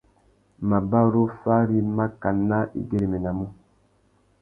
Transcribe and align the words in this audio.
Mabarú 0.69 1.21
fari 1.41 1.79
mákànà 1.97 2.59
i 2.79 2.81
güeréménamú. 2.89 3.47